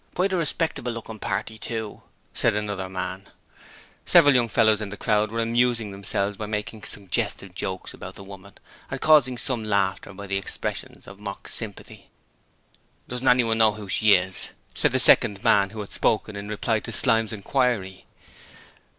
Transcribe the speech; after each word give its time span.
'Quite 0.15 0.33
a 0.33 0.37
respectable 0.37 0.91
looking 0.91 1.13
young 1.13 1.19
party, 1.19 1.59
too,' 1.59 2.01
said 2.33 2.55
another 2.55 2.89
man. 2.89 3.27
Several 4.03 4.33
young 4.33 4.49
fellows 4.49 4.81
in 4.81 4.89
the 4.89 4.97
crowd 4.97 5.29
were 5.29 5.39
amusing 5.41 5.91
themselves 5.91 6.37
by 6.37 6.47
making 6.47 6.81
suggestive 6.85 7.53
jokes 7.53 7.93
about 7.93 8.15
the 8.15 8.23
young 8.23 8.29
woman 8.29 8.55
and 8.89 8.99
causing 8.99 9.37
some 9.37 9.63
laughter 9.63 10.11
by 10.11 10.25
the 10.25 10.37
expressions 10.39 11.05
of 11.05 11.19
mock 11.19 11.47
sympathy. 11.47 12.09
'Doesn't 13.07 13.27
anyone 13.27 13.59
know 13.59 13.73
who 13.73 13.87
she 13.87 14.13
is?' 14.15 14.49
said 14.73 14.91
the 14.91 14.97
second 14.99 15.43
man 15.43 15.69
who 15.69 15.81
had 15.81 15.91
spoken 15.91 16.35
in 16.35 16.49
reply 16.49 16.79
to 16.79 16.91
Slyme's 16.91 17.31
inquiry. 17.31 18.07